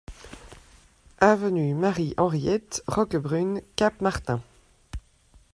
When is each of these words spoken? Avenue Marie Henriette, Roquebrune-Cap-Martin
Avenue 1.19 1.75
Marie 1.75 2.15
Henriette, 2.17 2.81
Roquebrune-Cap-Martin 2.87 4.41